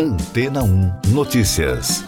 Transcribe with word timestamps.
Antena 0.00 0.62
1 0.62 1.10
Notícias. 1.12 2.04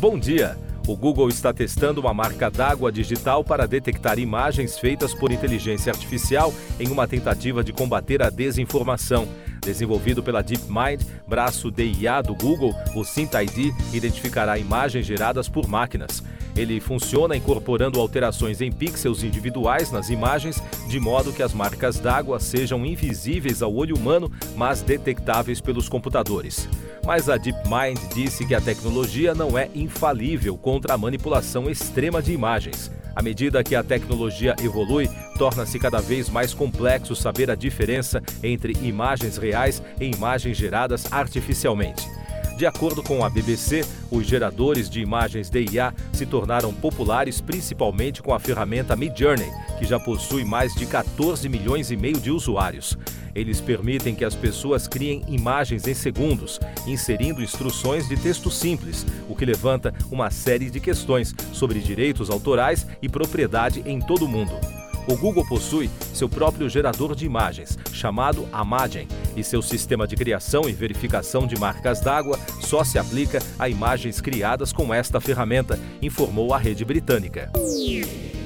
Bom 0.00 0.18
dia. 0.18 0.56
O 0.88 0.96
Google 0.96 1.28
está 1.28 1.52
testando 1.52 2.00
uma 2.00 2.14
marca 2.14 2.50
d'água 2.50 2.90
digital 2.90 3.44
para 3.44 3.66
detectar 3.66 4.18
imagens 4.18 4.78
feitas 4.78 5.12
por 5.12 5.30
inteligência 5.30 5.92
artificial 5.92 6.54
em 6.80 6.88
uma 6.88 7.06
tentativa 7.06 7.62
de 7.62 7.70
combater 7.70 8.22
a 8.22 8.30
desinformação. 8.30 9.28
Desenvolvido 9.66 10.22
pela 10.22 10.42
DeepMind, 10.42 11.04
braço 11.26 11.72
de 11.72 11.82
IA 11.82 12.22
do 12.22 12.36
Google, 12.36 12.72
o 12.94 13.04
SynthID 13.04 13.74
identificará 13.92 14.56
imagens 14.56 15.04
geradas 15.04 15.48
por 15.48 15.66
máquinas. 15.66 16.22
Ele 16.56 16.78
funciona 16.78 17.36
incorporando 17.36 17.98
alterações 17.98 18.60
em 18.60 18.70
pixels 18.70 19.24
individuais 19.24 19.90
nas 19.90 20.08
imagens, 20.08 20.62
de 20.88 21.00
modo 21.00 21.32
que 21.32 21.42
as 21.42 21.52
marcas 21.52 21.98
d'água 21.98 22.38
sejam 22.38 22.86
invisíveis 22.86 23.60
ao 23.60 23.74
olho 23.74 23.96
humano, 23.96 24.30
mas 24.54 24.82
detectáveis 24.82 25.60
pelos 25.60 25.88
computadores. 25.88 26.68
Mas 27.04 27.28
a 27.28 27.36
DeepMind 27.36 27.98
disse 28.14 28.46
que 28.46 28.54
a 28.54 28.60
tecnologia 28.60 29.34
não 29.34 29.58
é 29.58 29.68
infalível 29.74 30.56
contra 30.56 30.94
a 30.94 30.98
manipulação 30.98 31.68
extrema 31.68 32.22
de 32.22 32.32
imagens. 32.32 32.88
À 33.16 33.22
medida 33.22 33.64
que 33.64 33.74
a 33.74 33.82
tecnologia 33.82 34.54
evolui, 34.62 35.10
torna-se 35.36 35.78
cada 35.78 36.00
vez 36.00 36.28
mais 36.28 36.54
complexo 36.54 37.14
saber 37.14 37.50
a 37.50 37.54
diferença 37.54 38.22
entre 38.42 38.72
imagens 38.82 39.36
reais 39.36 39.82
e 40.00 40.06
imagens 40.06 40.56
geradas 40.56 41.10
artificialmente. 41.12 42.16
De 42.56 42.64
acordo 42.64 43.02
com 43.02 43.22
a 43.22 43.28
BBC, 43.28 43.84
os 44.10 44.26
geradores 44.26 44.88
de 44.88 45.00
imagens 45.00 45.50
de 45.50 45.66
IA 45.72 45.92
se 46.10 46.24
tornaram 46.24 46.72
populares 46.72 47.38
principalmente 47.38 48.22
com 48.22 48.32
a 48.32 48.40
ferramenta 48.40 48.96
Midjourney, 48.96 49.50
que 49.78 49.84
já 49.84 50.00
possui 50.00 50.42
mais 50.42 50.74
de 50.74 50.86
14 50.86 51.46
milhões 51.50 51.90
e 51.90 51.96
meio 51.98 52.18
de 52.18 52.30
usuários. 52.30 52.96
Eles 53.34 53.60
permitem 53.60 54.14
que 54.14 54.24
as 54.24 54.34
pessoas 54.34 54.88
criem 54.88 55.22
imagens 55.28 55.86
em 55.86 55.92
segundos, 55.92 56.58
inserindo 56.86 57.42
instruções 57.42 58.08
de 58.08 58.16
texto 58.16 58.50
simples, 58.50 59.04
o 59.28 59.36
que 59.36 59.44
levanta 59.44 59.92
uma 60.10 60.30
série 60.30 60.70
de 60.70 60.80
questões 60.80 61.34
sobre 61.52 61.80
direitos 61.80 62.30
autorais 62.30 62.86
e 63.02 63.08
propriedade 63.10 63.82
em 63.84 64.00
todo 64.00 64.24
o 64.24 64.28
mundo. 64.28 64.75
O 65.08 65.16
Google 65.16 65.46
possui 65.46 65.88
seu 66.12 66.28
próprio 66.28 66.68
gerador 66.68 67.14
de 67.14 67.24
imagens, 67.24 67.78
chamado 67.92 68.48
Amagen, 68.52 69.06
e 69.36 69.44
seu 69.44 69.62
sistema 69.62 70.06
de 70.06 70.16
criação 70.16 70.68
e 70.68 70.72
verificação 70.72 71.46
de 71.46 71.56
marcas 71.56 72.00
d'água 72.00 72.38
só 72.60 72.82
se 72.82 72.98
aplica 72.98 73.38
a 73.56 73.68
imagens 73.68 74.20
criadas 74.20 74.72
com 74.72 74.92
esta 74.92 75.20
ferramenta, 75.20 75.78
informou 76.02 76.52
a 76.52 76.58
rede 76.58 76.84
britânica. 76.84 77.52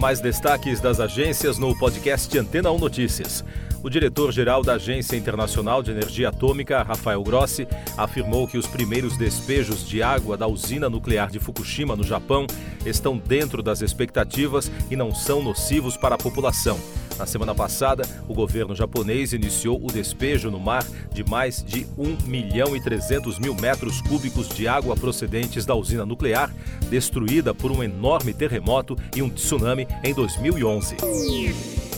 Mais 0.00 0.20
destaques 0.20 0.80
das 0.80 0.98
agências 0.98 1.58
no 1.58 1.78
podcast 1.78 2.36
Antena 2.36 2.72
1 2.72 2.78
Notícias. 2.78 3.44
O 3.82 3.88
diretor-geral 3.88 4.62
da 4.62 4.74
Agência 4.74 5.16
Internacional 5.16 5.82
de 5.82 5.92
Energia 5.92 6.30
Atômica, 6.30 6.82
Rafael 6.82 7.22
Grossi, 7.22 7.66
afirmou 7.96 8.48
que 8.48 8.58
os 8.58 8.66
primeiros 8.66 9.16
despejos 9.16 9.86
de 9.86 10.02
água 10.02 10.36
da 10.36 10.48
usina 10.48 10.90
nuclear 10.90 11.30
de 11.30 11.38
Fukushima, 11.38 11.94
no 11.94 12.02
Japão, 12.02 12.46
estão 12.84 13.16
dentro 13.16 13.62
das 13.62 13.80
expectativas 13.80 14.70
e 14.90 14.96
não 14.96 15.14
são 15.14 15.42
nocivos 15.42 15.96
para 15.96 16.16
a 16.16 16.18
população. 16.18 16.78
Na 17.16 17.26
semana 17.26 17.54
passada, 17.54 18.04
o 18.28 18.34
governo 18.34 18.74
japonês 18.74 19.32
iniciou 19.32 19.80
o 19.82 19.92
despejo 19.92 20.50
no 20.50 20.58
mar 20.58 20.84
de 21.12 21.24
mais 21.24 21.64
de 21.64 21.86
1 21.96 22.28
milhão 22.28 22.76
e 22.76 22.82
300 22.82 23.38
mil 23.38 23.54
metros 23.54 24.00
cúbicos 24.02 24.48
de 24.48 24.66
água 24.66 24.96
procedentes 24.96 25.64
da 25.64 25.74
usina 25.74 26.04
nuclear, 26.04 26.52
destruída 26.90 27.54
por 27.54 27.70
um 27.70 27.82
enorme 27.82 28.32
terremoto 28.32 28.96
e 29.16 29.22
um 29.22 29.30
tsunami 29.30 29.86
em 30.04 30.12
2011. 30.14 30.96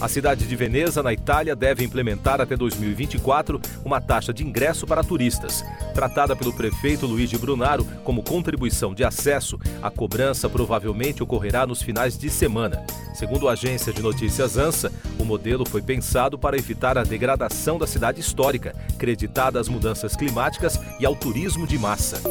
A 0.01 0.09
cidade 0.09 0.47
de 0.47 0.57
Veneza, 0.57 1.03
na 1.03 1.13
Itália, 1.13 1.55
deve 1.55 1.85
implementar 1.85 2.41
até 2.41 2.57
2024 2.57 3.61
uma 3.85 4.01
taxa 4.01 4.33
de 4.33 4.43
ingresso 4.43 4.87
para 4.87 5.05
turistas. 5.05 5.63
Tratada 5.95 6.35
pelo 6.35 6.55
prefeito 6.55 7.07
Luigi 7.07 7.37
Brunaro 7.37 7.85
como 8.03 8.23
contribuição 8.23 8.95
de 8.95 9.05
acesso, 9.05 9.59
a 9.83 9.91
cobrança 9.91 10.49
provavelmente 10.49 11.23
ocorrerá 11.23 11.67
nos 11.67 11.83
finais 11.83 12.17
de 12.17 12.31
semana. 12.31 12.83
Segundo 13.13 13.47
a 13.47 13.53
agência 13.53 13.93
de 13.93 14.01
notícias 14.01 14.57
ANSA, 14.57 14.91
o 15.19 15.25
modelo 15.25 15.69
foi 15.69 15.83
pensado 15.83 16.39
para 16.39 16.57
evitar 16.57 16.97
a 16.97 17.05
degradação 17.05 17.79
da 17.79 17.87
cidade 17.87 18.21
histórica, 18.21 18.75
creditada 18.99 19.61
às 19.61 19.69
mudanças 19.69 20.17
climáticas 20.17 20.81
e 20.99 21.05
ao 21.05 21.15
turismo 21.15 21.67
de 21.67 21.79
massa. 21.79 22.23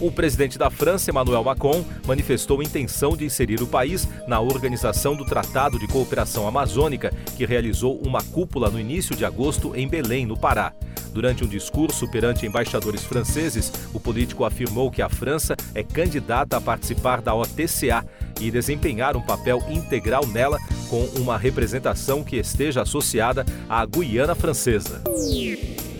O 0.00 0.10
presidente 0.10 0.56
da 0.56 0.70
França, 0.70 1.10
Emmanuel 1.10 1.44
Macron, 1.44 1.84
manifestou 2.06 2.62
intenção 2.62 3.14
de 3.14 3.26
inserir 3.26 3.62
o 3.62 3.66
país 3.66 4.08
na 4.26 4.40
organização 4.40 5.14
do 5.14 5.26
Tratado 5.26 5.78
de 5.78 5.86
Cooperação 5.86 6.48
Amazônica, 6.48 7.12
que 7.36 7.44
realizou 7.44 8.00
uma 8.00 8.22
cúpula 8.22 8.70
no 8.70 8.80
início 8.80 9.14
de 9.14 9.26
agosto 9.26 9.76
em 9.76 9.86
Belém, 9.86 10.24
no 10.24 10.38
Pará. 10.38 10.72
Durante 11.12 11.44
um 11.44 11.46
discurso 11.46 12.08
perante 12.10 12.46
embaixadores 12.46 13.04
franceses, 13.04 13.70
o 13.92 14.00
político 14.00 14.44
afirmou 14.44 14.90
que 14.90 15.02
a 15.02 15.08
França 15.10 15.54
é 15.74 15.82
candidata 15.82 16.56
a 16.56 16.60
participar 16.60 17.20
da 17.20 17.34
OTCA 17.34 18.02
e 18.40 18.50
desempenhar 18.50 19.18
um 19.18 19.22
papel 19.22 19.62
integral 19.68 20.26
nela 20.26 20.58
com 20.88 21.04
uma 21.20 21.36
representação 21.36 22.24
que 22.24 22.36
esteja 22.36 22.82
associada 22.82 23.44
à 23.68 23.84
Guiana 23.84 24.34
Francesa. 24.34 25.02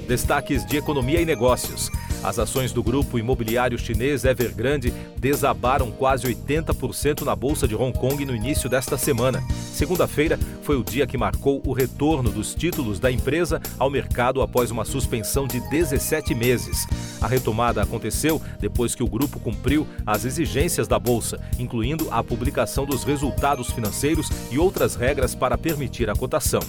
Destaques 0.08 0.64
de 0.64 0.78
economia 0.78 1.20
e 1.20 1.26
negócios. 1.26 1.90
As 2.22 2.38
ações 2.38 2.72
do 2.72 2.82
grupo 2.82 3.18
imobiliário 3.18 3.78
chinês 3.78 4.24
Evergrande 4.24 4.92
desabaram 5.16 5.90
quase 5.90 6.26
80% 6.26 7.22
na 7.22 7.34
bolsa 7.34 7.66
de 7.66 7.74
Hong 7.74 7.98
Kong 7.98 8.24
no 8.26 8.36
início 8.36 8.68
desta 8.68 8.98
semana. 8.98 9.42
Segunda-feira 9.72 10.38
foi 10.62 10.76
o 10.76 10.84
dia 10.84 11.06
que 11.06 11.16
marcou 11.16 11.62
o 11.64 11.72
retorno 11.72 12.30
dos 12.30 12.54
títulos 12.54 13.00
da 13.00 13.10
empresa 13.10 13.60
ao 13.78 13.88
mercado 13.88 14.42
após 14.42 14.70
uma 14.70 14.84
suspensão 14.84 15.46
de 15.46 15.60
17 15.70 16.34
meses. 16.34 16.86
A 17.22 17.26
retomada 17.26 17.82
aconteceu 17.82 18.40
depois 18.60 18.94
que 18.94 19.02
o 19.02 19.08
grupo 19.08 19.40
cumpriu 19.40 19.86
as 20.06 20.26
exigências 20.26 20.86
da 20.86 20.98
bolsa, 20.98 21.40
incluindo 21.58 22.08
a 22.10 22.22
publicação 22.22 22.84
dos 22.84 23.02
resultados 23.02 23.70
financeiros 23.70 24.28
e 24.50 24.58
outras 24.58 24.94
regras 24.94 25.34
para 25.34 25.56
permitir 25.56 26.10
a 26.10 26.14
cotação. 26.14 26.60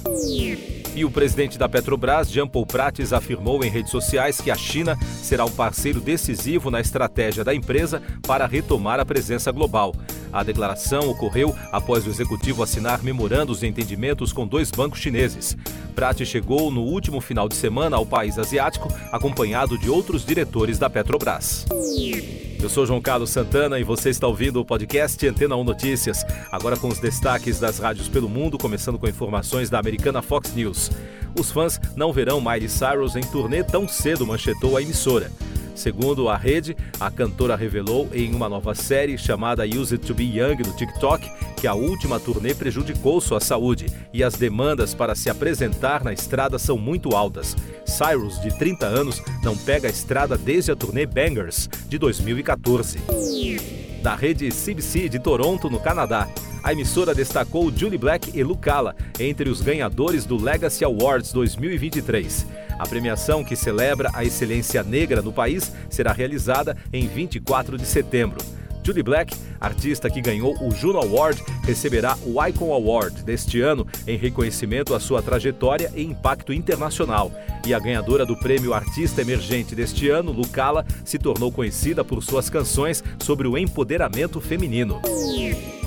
E 0.94 1.06
o 1.06 1.12
presidente 1.12 1.58
da 1.58 1.70
Petrobras, 1.70 2.30
Jean 2.30 2.48
Paul 2.48 2.66
Prates, 2.66 3.14
afirmou 3.14 3.64
em 3.64 3.70
redes 3.70 3.92
sociais 3.92 4.42
que 4.42 4.52
a 4.52 4.56
China 4.56 4.98
será 5.22 5.46
um 5.46 5.52
parceiro 5.52 6.02
decisivo 6.02 6.70
na 6.70 6.82
estratégia 6.82 7.46
da 7.46 7.56
empresa 7.56 8.02
para 8.28 8.46
retomar 8.46 9.00
a 9.00 9.06
presença 9.06 9.52
global. 9.52 9.96
A 10.32 10.44
declaração 10.44 11.10
ocorreu 11.10 11.56
após 11.72 12.06
o 12.06 12.10
executivo 12.10 12.64
assinar 12.64 13.04
memorandos 13.04 13.60
de 13.60 13.68
entendimentos 13.68 14.32
com 14.32 14.48
dois 14.48 14.72
bancos 14.72 15.00
chineses. 15.00 15.58
Prates 15.96 16.28
chegou 16.28 16.72
no 16.72 16.82
último 16.82 17.20
final 17.20 17.50
de 17.50 17.56
semana 17.56 17.98
ao 17.98 18.06
país 18.06 18.40
asiático, 18.40 18.92
acompanhado 19.12 19.78
de 19.78 19.90
outros 19.90 20.26
diretores 20.26 20.80
da 20.80 20.90
Petrobras. 20.90 21.66
Eu 22.62 22.70
sou 22.70 22.86
João 22.86 23.02
Carlos 23.02 23.32
Santana 23.32 23.80
e 23.80 23.84
você 23.84 24.10
está 24.10 24.28
ouvindo 24.28 24.62
o 24.62 24.66
podcast 24.66 25.28
Antena 25.28 25.56
1 25.56 25.64
Notícias. 25.64 26.24
Agora 26.52 26.78
com 26.78 26.88
os 26.88 27.00
destaques 27.00 27.60
das 27.60 27.80
rádios 27.80 28.08
pelo 28.08 28.30
mundo, 28.30 28.58
começando 28.58 29.00
com 29.00 29.08
informações 29.08 29.70
da 29.70 29.80
americana 29.80 30.22
Fox 30.22 30.54
News. 30.54 30.92
Os 31.40 31.50
fãs 31.52 31.80
não 31.96 32.14
verão 32.14 32.40
Miley 32.40 32.70
Cyrus 32.70 33.16
em 33.16 33.22
turnê 33.22 33.64
tão 33.64 33.88
cedo, 33.88 34.28
manchetou 34.28 34.78
a 34.78 34.82
emissora. 34.82 35.32
Segundo 35.82 36.30
a 36.30 36.38
rede, 36.38 36.78
a 37.00 37.10
cantora 37.10 37.56
revelou 37.56 38.08
em 38.14 38.36
uma 38.36 38.48
nova 38.48 38.76
série 38.76 39.18
chamada 39.18 39.66
Use 39.66 39.96
It 39.96 40.06
to 40.06 40.14
Be 40.14 40.26
Young 40.26 40.58
no 40.58 40.76
TikTok 40.76 41.28
que 41.60 41.66
a 41.66 41.74
última 41.74 42.20
turnê 42.20 42.54
prejudicou 42.54 43.20
sua 43.20 43.40
saúde 43.40 43.88
e 44.14 44.24
as 44.24 44.36
demandas 44.36 44.94
para 44.94 45.16
se 45.16 45.28
apresentar 45.28 46.04
na 46.04 46.14
estrada 46.14 46.60
são 46.60 46.78
muito 46.78 47.16
altas. 47.16 47.56
Cyrus, 47.84 48.40
de 48.40 48.56
30 48.60 48.86
anos, 48.86 49.24
não 49.42 49.58
pega 49.58 49.88
a 49.88 49.92
estrada 49.92 50.38
desde 50.38 50.72
a 50.72 50.76
turnê 50.76 51.08
Bangers 51.08 51.68
de 51.90 51.98
2014. 51.98 53.00
Da 54.04 54.14
rede 54.14 54.50
CBC 54.50 55.10
de 55.10 55.18
Toronto, 55.18 55.68
no 55.68 55.80
Canadá, 55.80 56.28
a 56.64 56.72
emissora 56.72 57.14
destacou 57.14 57.72
Julie 57.76 57.98
Black 57.98 58.38
e 58.38 58.44
Lucala 58.44 58.96
entre 59.20 59.50
os 59.50 59.62
ganhadores 59.62 60.26
do 60.26 60.42
Legacy 60.42 60.84
Awards 60.84 61.34
2023. 61.34 62.46
A 62.78 62.88
premiação, 62.88 63.44
que 63.44 63.56
celebra 63.56 64.10
a 64.14 64.24
excelência 64.24 64.84
negra 64.84 65.22
no 65.22 65.34
país, 65.34 65.72
será 65.90 66.12
realizada 66.12 66.78
em 66.92 67.08
24 67.08 67.78
de 67.78 67.86
setembro. 67.86 68.40
Julie 68.84 69.04
Black, 69.04 69.36
artista 69.60 70.10
que 70.10 70.22
ganhou 70.22 70.56
o 70.60 70.72
Juno 70.72 71.00
Award, 71.00 71.44
receberá 71.64 72.18
o 72.26 72.44
Icon 72.44 72.74
Award 72.74 73.24
deste 73.24 73.62
ano 73.62 73.86
em 74.08 74.18
reconhecimento 74.18 74.96
à 74.96 75.00
sua 75.00 75.22
trajetória 75.22 75.92
e 75.96 76.04
impacto 76.04 76.52
internacional. 76.52 77.32
E 77.66 77.74
a 77.74 77.80
ganhadora 77.80 78.26
do 78.26 78.36
prêmio 78.36 78.74
Artista 78.74 79.22
Emergente 79.22 79.76
deste 79.76 80.10
ano, 80.10 80.32
Lucala, 80.32 80.86
se 81.06 81.20
tornou 81.20 81.52
conhecida 81.52 82.04
por 82.04 82.24
suas 82.24 82.50
canções 82.50 83.04
sobre 83.20 83.48
o 83.48 83.56
empoderamento 83.56 84.42
feminino. 84.42 85.00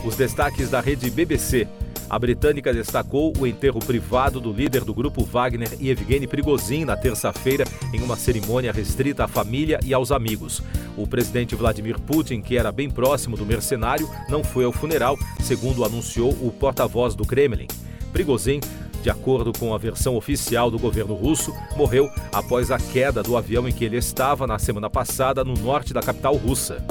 Os 0.05 0.17
destaques 0.17 0.69
da 0.69 0.83
rede 0.83 1.11
BBC. 1.11 1.67
A 2.11 2.19
britânica 2.19 2.75
destacou 2.75 3.33
o 3.39 3.47
enterro 3.47 3.81
privado 3.81 4.39
do 4.39 4.53
líder 4.53 4.85
do 4.85 4.93
grupo 4.93 5.25
Wagner 5.25 5.73
Evgeny 5.81 6.27
Prigozhin 6.27 6.85
na 6.85 6.95
terça-feira 6.95 7.65
em 7.91 8.03
uma 8.03 8.15
cerimônia 8.15 8.71
restrita 8.71 9.25
à 9.25 9.29
família 9.29 9.81
e 9.83 9.95
aos 9.95 10.13
amigos. 10.13 10.63
O 10.95 11.07
presidente 11.07 11.57
Vladimir 11.57 11.99
Putin, 11.99 12.43
que 12.43 12.59
era 12.59 12.71
bem 12.71 12.91
próximo 12.91 13.35
do 13.35 13.47
mercenário, 13.47 14.09
não 14.29 14.45
foi 14.45 14.67
ao 14.67 14.73
funeral, 14.73 15.19
segundo 15.41 15.83
anunciou 15.83 16.33
o 16.33 16.53
porta-voz 16.53 17.15
do 17.15 17.25
Kremlin. 17.25 17.67
Prigozhin 18.13 18.61
De 19.05 19.11
acordo 19.11 19.53
com 19.53 19.75
a 19.75 19.77
versão 19.77 20.17
oficial 20.17 20.71
do 20.71 20.79
governo 20.79 21.13
russo, 21.13 21.55
morreu 21.77 22.11
após 22.33 22.71
a 22.71 22.79
queda 22.79 23.23
do 23.23 23.37
avião 23.37 23.69
em 23.69 23.71
que 23.71 23.85
ele 23.85 23.99
estava 23.99 24.47
na 24.47 24.59
semana 24.59 24.89
passada 24.89 25.45
no 25.45 25.53
norte 25.53 25.93
da 25.93 26.01
capital 26.01 26.35
russa. 26.37 26.83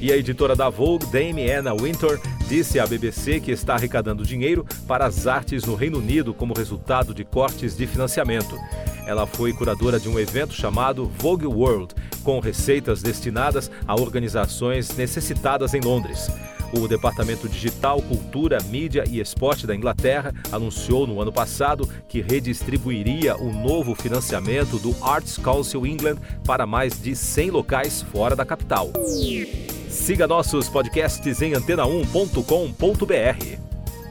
E 0.00 0.12
a 0.12 0.16
editora 0.16 0.54
da 0.54 0.68
Vogue, 0.70 1.04
Dame 1.06 1.50
Anna 1.50 1.74
Winter, 1.74 2.20
disse 2.46 2.78
à 2.78 2.86
BBC 2.86 3.40
que 3.40 3.50
está 3.50 3.74
arrecadando 3.74 4.24
dinheiro 4.24 4.64
para 4.86 5.04
as 5.04 5.26
artes 5.26 5.64
no 5.64 5.74
Reino 5.74 5.98
Unido 5.98 6.32
como 6.32 6.54
resultado 6.54 7.12
de 7.12 7.24
cortes 7.24 7.76
de 7.76 7.88
financiamento. 7.88 8.56
Ela 9.04 9.26
foi 9.26 9.52
curadora 9.52 9.98
de 9.98 10.08
um 10.08 10.20
evento 10.20 10.54
chamado 10.54 11.10
Vogue 11.18 11.46
World, 11.46 11.92
com 12.22 12.38
receitas 12.38 13.02
destinadas 13.02 13.68
a 13.84 13.96
organizações 13.96 14.96
necessitadas 14.96 15.74
em 15.74 15.80
Londres. 15.80 16.30
O 16.72 16.88
Departamento 16.88 17.48
Digital, 17.48 18.02
Cultura, 18.02 18.58
Mídia 18.64 19.04
e 19.08 19.20
Esporte 19.20 19.66
da 19.66 19.74
Inglaterra 19.74 20.34
anunciou 20.50 21.06
no 21.06 21.20
ano 21.20 21.32
passado 21.32 21.88
que 22.08 22.20
redistribuiria 22.20 23.36
o 23.36 23.52
novo 23.52 23.94
financiamento 23.94 24.78
do 24.78 24.94
Arts 25.02 25.38
Council 25.38 25.86
England 25.86 26.16
para 26.44 26.66
mais 26.66 27.00
de 27.00 27.14
100 27.14 27.50
locais 27.50 28.02
fora 28.02 28.34
da 28.34 28.44
capital. 28.44 28.90
Siga 29.88 30.26
nossos 30.26 30.68
podcasts 30.68 31.40
em 31.40 31.52
antena1.com.br. 31.52 33.66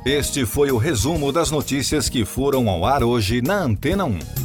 Este 0.06 0.46
foi 0.46 0.72
o 0.72 0.78
resumo 0.78 1.32
das 1.32 1.50
notícias 1.50 2.08
que 2.08 2.24
foram 2.24 2.70
ao 2.70 2.86
ar 2.86 3.04
hoje 3.04 3.42
na 3.42 3.64
Antena 3.64 4.06
1. 4.06 4.45